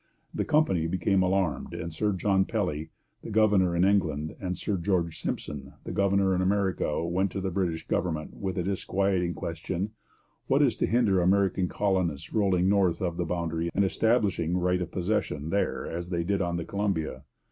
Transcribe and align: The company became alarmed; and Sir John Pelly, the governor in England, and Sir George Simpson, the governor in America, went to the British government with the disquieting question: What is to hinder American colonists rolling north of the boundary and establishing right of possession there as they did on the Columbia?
The 0.33 0.45
company 0.45 0.87
became 0.87 1.21
alarmed; 1.21 1.75
and 1.75 1.93
Sir 1.93 2.11
John 2.13 2.43
Pelly, 2.43 2.89
the 3.21 3.29
governor 3.29 3.75
in 3.75 3.83
England, 3.85 4.35
and 4.41 4.57
Sir 4.57 4.75
George 4.75 5.21
Simpson, 5.21 5.73
the 5.83 5.91
governor 5.91 6.33
in 6.33 6.41
America, 6.41 7.05
went 7.05 7.31
to 7.33 7.39
the 7.39 7.51
British 7.51 7.87
government 7.87 8.33
with 8.35 8.55
the 8.55 8.63
disquieting 8.63 9.35
question: 9.35 9.91
What 10.47 10.63
is 10.63 10.75
to 10.77 10.87
hinder 10.87 11.21
American 11.21 11.67
colonists 11.67 12.33
rolling 12.33 12.67
north 12.67 12.99
of 12.99 13.17
the 13.17 13.25
boundary 13.25 13.69
and 13.75 13.85
establishing 13.85 14.57
right 14.57 14.81
of 14.81 14.89
possession 14.89 15.51
there 15.51 15.85
as 15.85 16.09
they 16.09 16.23
did 16.23 16.41
on 16.41 16.57
the 16.57 16.65
Columbia? 16.65 17.21